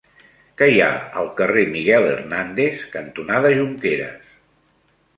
[0.61, 0.87] Què hi ha
[1.25, 4.37] al carrer Miguel Hernández cantonada Jonqueres?